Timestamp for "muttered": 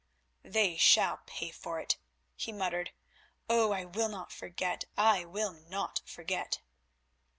2.51-2.89